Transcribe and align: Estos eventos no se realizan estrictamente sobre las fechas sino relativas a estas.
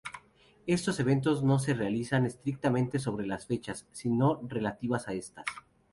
Estos 0.65 0.99
eventos 0.99 1.43
no 1.43 1.59
se 1.59 1.75
realizan 1.75 2.25
estrictamente 2.25 2.97
sobre 2.97 3.27
las 3.27 3.45
fechas 3.45 3.87
sino 3.91 4.41
relativas 4.49 5.07
a 5.07 5.13
estas. 5.13 5.45